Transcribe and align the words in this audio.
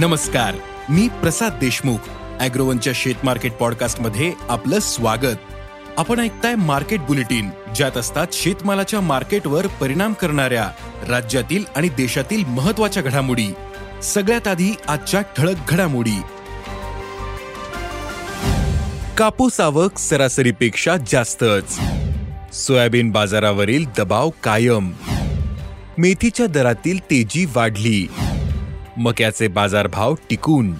नमस्कार 0.00 0.54
मी 0.88 1.08
प्रसाद 1.08 1.52
देशमुख 1.60 1.98
अॅग्रोवनच्या 2.40 2.92
शेत 2.96 3.14
मार्केट 3.24 3.52
पॉडकास्टमध्ये 3.52 4.32
आपलं 4.48 4.78
स्वागत. 4.78 5.36
आपण 5.96 6.20
ऐकताय 6.20 6.54
मार्केट 6.54 7.00
बुलेटिन 7.00 7.50
ज्यात 7.76 7.96
असतात 7.96 8.26
शेतमालाच्या 8.32 9.00
मार्केटवर 9.00 9.66
परिणाम 9.66 10.12
करणाऱ्या 10.12 10.70
राज्यातील 11.08 11.64
आणि 11.76 11.88
देशातील 11.88 12.44
महत्त्वाच्या 12.44 13.02
घडामोडी. 13.02 13.54
सगळ्यात 14.02 14.48
आधी 14.48 14.70
आजच्या 14.88 15.20
ठळक 15.20 15.56
घडामोडी. 15.68 16.20
कापूस 19.18 19.60
आवक 19.60 19.98
सरासरीपेक्षा 19.98 20.96
जास्तच. 21.08 21.80
सोयाबीन 22.52 23.10
बाजारावरील 23.10 23.84
दबाव 23.98 24.30
कायम. 24.42 24.92
मेथीच्या 25.98 26.46
दरातील 26.46 26.98
तेजी 26.98 27.44
वाढली. 27.44 28.08
मक्याचे 29.00 29.48
बाजारभाव 29.48 30.14
टिकून. 30.30 30.74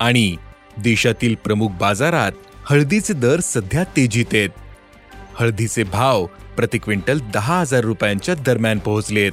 आणि 0.00 0.36
देशातील 0.78 1.34
प्रमुख 1.34 1.68
बाजारात 1.68 2.32
हळदीचे 2.70 3.12
दर 3.12 3.40
सध्या 3.40 3.84
तेजीत 3.84 4.24
आहेत. 4.32 4.48
हळदीचे 5.34 5.82
भाव 5.82 6.26
प्रति 6.56 6.78
क्विंटल 6.78 7.18
दहा 7.34 7.60
हजार 7.60 7.80
रुपयांच्या 7.80 8.34
दरम्यान 8.34 8.78
पोहोचलेत. 8.78 9.32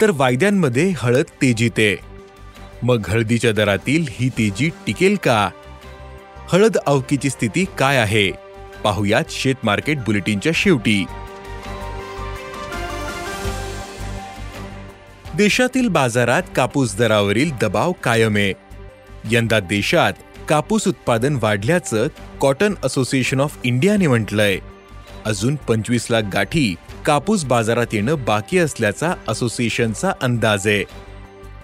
तर 0.00 0.10
वायद्यांमध्ये 0.14 0.92
हळद 0.96 1.24
तेजीत 1.42 1.70
आहे. 1.78 1.96
मग 2.82 3.06
हळदीच्या 3.08 3.52
दरातील 3.52 4.06
ही 4.10 4.28
तेजी 4.28 4.70
टिकेल 4.86 5.16
का? 5.22 5.50
हळद 6.52 6.76
अवकीची 6.76 7.30
स्थिती 7.30 7.64
काय 7.78 7.96
आहे? 7.96 8.30
पाहुयात 8.84 9.24
शेत 9.30 9.54
मार्केट 9.62 9.98
बुलेटिनच्या 9.98 10.52
शेवटी. 10.54 11.04
देशातील 15.40 15.88
बाजारात 15.88 16.42
कापूस 16.56 16.96
दरावरील 16.96 17.50
दबाव 17.60 17.92
कायम 17.92 18.36
आहे. 18.36 18.52
यंदा 19.30 19.60
देशात 19.60 20.12
कापूस 20.48 20.88
उत्पादन 20.88 21.38
वाढल्याचं 21.42 22.06
कॉटन 22.40 22.74
असोसिएशन 22.84 23.40
ऑफ 23.40 23.56
इंडियाने 23.64 24.06
म्हटलंय. 24.06 24.58
अजून 25.24 25.54
पंचवीस 25.56 26.06
लाख 26.10 26.22
गाठी 26.32 26.74
कापूस 27.06 27.44
बाजारात 27.44 27.86
येणं 27.92 28.24
बाकी 28.24 28.58
असल्याचा 28.58 29.14
असोसिएशनचा 29.28 30.12
अंदाज 30.22 30.66
आहे. 30.66 30.84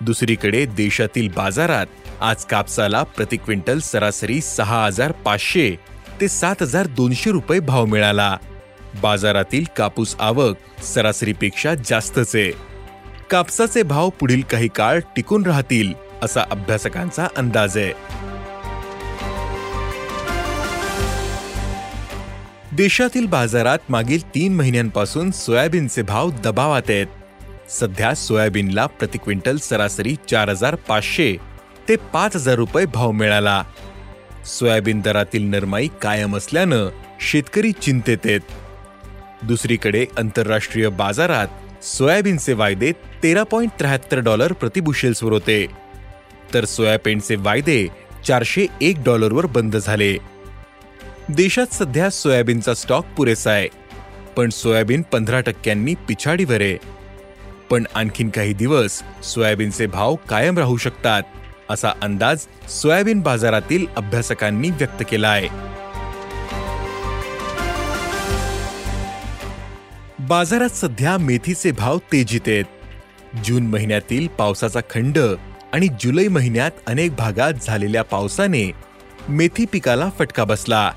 दुसरीकडे 0.01 0.67
देशातील 0.67 1.29
बाजारात 1.29 1.87
आज 2.21 2.45
कापसाला 2.45 3.03
प्रति 3.03 3.37
क्विंटल 3.37 3.79
सरासरी 3.79 4.41
सहा 4.41 4.87
हजार 4.87 5.13
पाचशे 5.13 5.77
ते 6.21 6.29
सात 6.29 6.63
हजार 6.63 6.87
दोनशे 6.87 7.31
रुपये 7.31 7.61
भाव 7.61 7.85
मिळाला. 7.85 8.37
बाजारातील 9.03 9.65
कापूस 9.77 10.17
आवक 10.21 10.83
सरासरीपेक्षा 10.83 11.75
जास्तच 11.75 12.37
आहे. 12.37 12.76
कापसाचे 13.31 13.83
भाव 13.83 14.09
पुढील 14.09 14.43
काही 14.43 14.69
काळ 14.69 15.01
टिकून 15.17 15.47
राहतील 15.47 15.95
असा 16.23 16.43
अभ्यासकांचा 16.51 17.27
अंदाज 17.37 17.77
आहे. 17.77 17.93
देशातील 22.73 23.27
बाजारात 23.27 23.79
मागील 23.89 24.27
तीन 24.35 24.55
महिन्यांपासून 24.55 25.31
सोयाबीनचे 25.31 26.03
भाव 26.03 26.31
दबावात 26.31 26.83
आहेत. 26.89 27.07
सध्या 27.71 28.15
सोयाबीनला 28.15 28.87
प्रति 28.87 29.19
क्विंटल 29.19 29.57
सरासरी 29.57 30.17
चार 30.31 30.49
हजार 30.49 30.75
पाचशे 30.75 31.37
ते 31.89 31.97
पाच 31.97 32.37
हजार 32.37 32.55
रुपये 32.55 32.87
भाव 32.87 33.11
मिळाला. 33.11 33.63
सोयाबीन 34.47 35.01
दरातील 35.01 35.43
नरमाई 35.43 35.89
कायम 36.03 36.37
असल्यानं 36.37 36.89
शेतकरी 37.21 37.73
चिंतेत 37.73 38.19
आहेत. 38.25 38.41
दुसरीकडे 39.43 40.07
आंतरराष्ट्रीय 40.19 40.89
बाजारात 40.89 41.47
सोयाबीनचे 41.87 42.53
वायदे 42.53 42.93
तेरा 43.23 43.43
पॉईंट 43.43 43.71
त्र्याहत्तर 43.79 44.19
डॉलर 44.19 44.53
प्रतिबुशेल्सवर 44.53 45.33
होते. 45.33 45.67
तर 46.55 46.65
सोयाबीनचे 46.65 47.37
वायदे 47.37 47.87
चारशे 48.27 48.67
एक 48.81 48.97
डॉलरवर 49.05 49.47
बंद 49.47 49.77
झाले. 49.77 50.17
देशात 51.29 51.75
सध्या 51.75 52.11
सोयाबीनचा 52.11 52.75
स्टॉक 52.75 53.07
पुरेसा 53.17 53.51
आहे 53.51 53.69
पण 54.37 54.49
सोयाबीन 54.51 55.03
पंधरा 55.03 55.41
टक्क्यांनी 55.41 55.95
पिछाडीवर 56.09 56.61
आहे. 56.61 56.77
पण 57.71 57.85
आणखीन 57.95 58.29
काही 58.31 58.53
दिवस 58.53 59.03
सोयाबीनचे 59.25 59.87
भाव 59.87 60.15
कायम 60.29 60.59
राहू 60.59 60.77
शकतात 60.77 61.23
असा 61.71 61.93
अंदाज 62.03 62.47
सोयाबीन 62.69 63.21
बाजारातील 63.21 63.87
अभ्यासकांनी 63.97 64.71
व्यक्त 64.71 65.03
केला 65.11 65.29
आहे. 65.29 65.49
बाजारात 70.21 70.69
सध्या 70.69 71.19
मेथीचे 71.19 71.71
भाव 71.71 71.99
तेजीत 71.99 72.41
आहेत. 72.47 72.65
जून 73.45 73.67
महिन्यातील 73.67 74.29
पावसाचा 74.29 74.81
खंड 74.91 75.19
आणि 75.73 75.89
जुलै 76.01 76.29
महिन्यात 76.29 76.71
अनेक 76.87 77.17
भागात 77.17 77.53
झालेल्या 77.63 78.05
पावसाने 78.05 78.73
मेथी 79.29 79.65
पिकाला 79.65 80.11
फटका 80.19 80.45
बसला. 80.45 80.93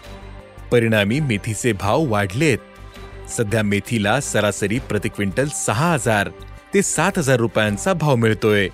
परिणामी 0.72 1.20
मेथीचे 1.20 1.74
भाव 1.74 2.06
वाढलेत. 2.06 2.58
सध्या 3.30 3.64
मेथीला 3.64 4.22
सरासरी 4.22 4.80
प्रति 4.80 5.10
क्विंटल 5.10 5.48
सहा 5.48 5.94
हजार 5.94 6.30
ते 6.74 6.82
सात 6.82 7.12
हजार 7.18 7.38
रुपयांचा 7.38 7.94
भाव 7.94 8.16
मिळतोय. 8.16 8.68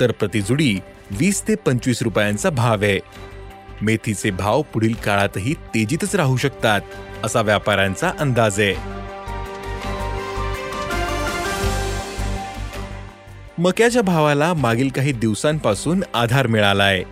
तर 0.00 0.12
प्रतिजुडी 0.12 0.78
वीस 1.10 1.42
ते 1.48 1.54
पंचवीस 1.54 2.02
रुपयांचा 2.02 2.50
भाव 2.50 2.82
आहे. 2.82 3.00
मेथीचे 3.82 4.30
भाव 4.30 4.62
पुढील 4.62 4.94
काळातही 4.94 5.54
तेजीतच 5.54 6.14
राहू 6.14 6.36
शकतात 6.36 6.80
असा 7.24 7.40
व्यापाऱ्यांचा 7.40 8.12
अंदाज 8.18 8.60
आहे. 8.60 9.04
मक्याच्या 13.58 14.02
भावाला 14.02 14.54
मागील 14.54 14.88
काही 14.88 15.12
दिवसांपासून 15.12 16.02
आधार 16.14 16.46
मिळालाय. 16.46 17.02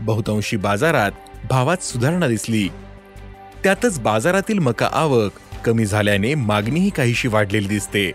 बहुतांशी 0.00 0.56
बाजारात 0.56 1.10
भावात 1.50 1.76
सुधारणा 1.76 2.28
दिसली. 2.28 2.68
त्यातच 3.64 4.00
बाजारातील 4.00 4.58
मका 4.58 4.88
आवक 4.92 5.32
कमी 5.64 5.86
झाल्याने 5.86 6.34
मागणीही 6.34 6.90
काहीशी 6.90 7.28
वाढलेली 7.28 7.68
दिसते. 7.68 8.12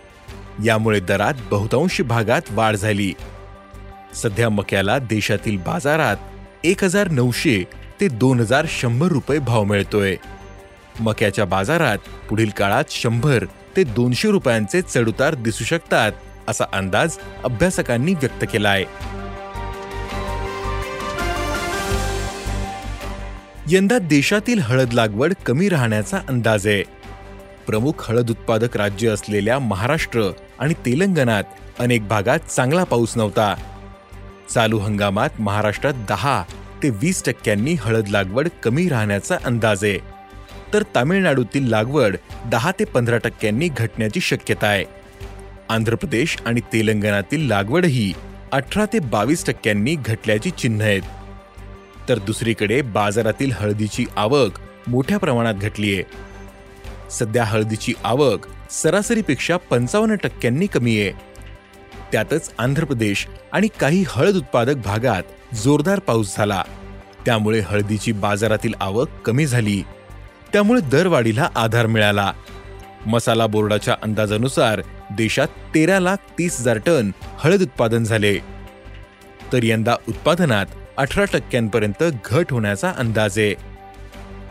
यामुळे 0.66 0.99
दरात 0.99 1.33
बहुतांशी 1.51 2.03
भागात 2.03 2.41
वाढ 2.51 2.75
झाली. 2.75 3.13
सध्या 4.16 4.49
मक्याला 4.49 4.99
देशातील 4.99 5.57
बाजारात 5.57 6.17
एक 6.63 6.83
हजार 6.83 7.07
नऊशे 7.07 7.63
ते 8.01 8.07
दोन 8.07 8.39
हजार 8.39 8.66
शंभर 8.69 9.07
रुपये 9.07 9.39
भाव 9.39 9.63
मिळतोय. 9.63 10.16
मक्याच्या 10.99 11.45
बाजारात 11.45 11.97
पुढील 12.29 12.49
काळात 12.49 12.83
शंभर 12.89 13.45
ते 13.78 13.83
दोनशे 13.83 14.31
रुपयांचे 14.31 14.81
चढउतार 14.81 15.35
दिसू 15.35 15.63
शकतात. 15.63 16.11
असा 16.47 16.63
अंदाज 16.74 17.18
अभ्यासकांनी 17.44 18.13
व्यक्त 18.13 18.46
केला 18.52 18.69
आहे. 18.69 18.85
यंदा 23.69 23.97
देशातील 24.00 24.59
हळद 24.59 24.94
लागवड 24.94 25.34
कमी 25.46 25.69
राहण्याचा 25.69 26.18
अंदाज 26.29 26.68
आहे. 26.68 26.84
प्रमुख 27.68 28.12
हळद 28.12 28.29
उत्पादक 28.29 28.78
राज्य 28.78 29.09
असलेल्या 29.09 29.59
महाराष्ट्र 29.59 30.31
आणि 30.59 30.74
तेलंगणात 30.74 31.44
अनेक 31.79 32.07
भागात 32.07 32.40
चांगला 32.40 32.84
पाऊस 32.84 33.18
नव्हता. 33.18 33.56
चालू 34.53 34.78
हंगामात 34.78 35.29
महाराष्ट्रात 35.40 35.94
दहा 36.09 36.44
ते 36.84 36.90
वीस 36.90 37.23
टक्क्यांनी 37.25 37.73
हळद 37.73 38.08
लागवड 38.08 38.47
कमी 38.63 38.90
राहण्याचा 38.90 39.38
अंदाज 39.46 39.84
आहे. 39.84 39.97
तर 40.73 40.84
तामिळनाडूतील 40.96 41.69
लागवड 41.69 42.16
दहा 42.46 42.72
ते 42.79 42.84
पंधरा 42.84 43.18
टक्क्यांनी 43.18 43.68
घटण्याची 43.68 44.22
शक्यता 44.22 44.68
आहे. 44.68 44.85
आंध्र 45.72 45.96
प्रदेश 45.96 46.38
आणि 46.46 46.62
तेलंगणातील 46.62 47.48
लागवडही 47.48 48.14
अठरा 48.52 48.86
ते 48.86 49.00
बावीस 49.00 49.46
टक्क्यांनी 49.46 49.96
घटल्याची 49.96 50.50
चिन्ह 50.50 50.86
आहेत. 50.86 51.02
तर 52.09 52.20
दुसरीकडे 52.20 52.82
बाजारातील 52.82 53.52
हळदीची 53.56 54.06
आवक 54.16 54.52
मोठ्या 54.88 55.18
प्रमाणात 55.18 55.54
घटलीय 55.54 56.04
सध्या 57.12 57.44
हळदीची 57.44 57.94
आवक 58.04 58.46
सरासरीपेक्षा 58.72 59.58
पंचावन्न 59.58 60.16
टक्क्यांनी 60.16 60.66
कमी 60.66 61.02
आहे. 61.02 61.12
त्यातच 62.12 62.52
आंध्र 62.58 62.86
प्रदेश 62.86 63.28
आणि 63.52 63.67
काही 63.79 64.03
हळद 64.08 64.35
उत्पादक 64.35 64.76
भागात 64.76 65.56
जोरदार 65.56 66.00
पाऊस 66.00 66.38
झाला. 66.38 66.64
त्यामुळे 67.26 67.59
हळदीची 67.59 68.12
बाजारातील 68.12 68.74
आवक 68.79 69.09
कमी 69.26 69.46
झाली. 69.46 69.84
त्यामुळे 70.53 70.82
दरवाढीला 70.82 71.50
आधार 71.56 71.85
मिळाला. 71.85 72.34
मसाला 73.08 73.48
बोर्डाच्या 73.48 73.96
अंदाजानुसार 74.03 74.82
देशात 75.18 75.48
तेरा 75.48 76.00
लाख 76.00 76.18
तीस 76.18 76.59
हजार 76.59 76.78
टन 76.78 77.12
हळद 77.40 77.62
उत्पादन 77.62 78.03
झाले. 78.03 78.38
तर 79.53 79.64
यंदा 79.64 79.96
उत्पादनात 80.08 80.66
अठरा 80.98 81.26
टक्क्यांपर्यंत 81.26 82.03
घट 82.26 82.46
होण्याचा 82.52 82.94
अंदाज 82.98 83.40
आहे. 83.40 83.56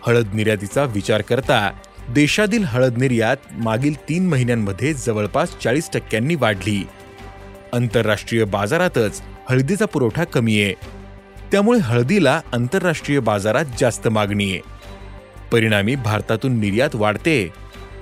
हळद 0.07 0.35
निर्यातीचा 0.35 0.85
विचार 0.85 1.21
करता 1.21 1.71
देशातील 2.09 2.65
हळद 2.65 2.99
निर्यात 2.99 3.37
मागील 3.53 4.09
तीन 4.09 4.29
महिन्यांमध्ये 4.29 4.95
जवळपास 4.95 5.59
चाळीस 5.59 5.91
टक्क्यांनी 5.91 6.35
वाढली. 6.35 6.87
आंतरराष्ट्रीय 7.73 8.45
बाजारातच 8.45 9.23
हळदीचा 9.51 9.85
पुरवठा 9.85 10.25
कमी 10.25 10.63
आहे. 10.63 10.75
त्यामुळे 11.53 11.79
हळदीला 11.79 12.41
आंतरराष्ट्रीय 12.53 13.21
बाजारात 13.21 13.65
जास्त 13.79 14.09
मागणी 14.09 14.53
आहे. 14.53 14.61
परिणामी 15.53 15.95
भारतातून 15.95 16.61
निर्यात 16.61 16.91
वाढते 16.95 17.49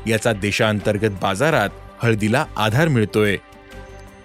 याचा 0.06 0.32
देशांतर्गत 0.32 1.18
बाजारात 1.22 1.68
हळदीला 2.02 2.44
आधार 2.56 2.88
मिळतोय. 2.88 3.36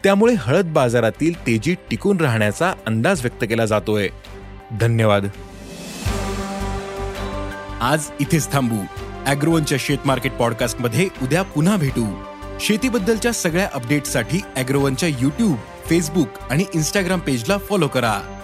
त्यामुळे 0.04 0.34
हळद 0.40 0.66
बाजारातील 0.66 1.48
तेजी 1.48 1.76
टिकून 1.90 2.18
राहण्याचा 2.18 2.74
अंदाज 2.88 3.22
व्यक्त 3.22 3.44
केला 3.44 3.66
जातोय. 3.66 4.10
धन्यवाद. 4.80 5.28
आज 7.82 8.06
इथेच 8.20 8.52
थांबू. 8.52 8.76
अॅग्रोवनच्या 9.26 9.78
शेत 9.82 9.98
मार्केट 10.06 10.32
पॉडकास्टमध्ये 10.32 11.10
उद्या 11.22 11.42
पुन्हा 11.42 11.78
भेटू. 11.78 12.24
शेतीबद्दलच्या 12.60 13.32
सगळ्या 13.32 13.70
अपडेटसाठी 13.74 14.40
अॅग्रोवनच्या 14.56 15.10
युट्यूब 15.10 15.56
फेसबुक 15.90 16.28
आणि 16.50 16.66
इन्स्टाग्राम 16.76 17.20
पेजला 17.20 17.58
फॉलो 17.58 17.88
करा. 17.88 18.40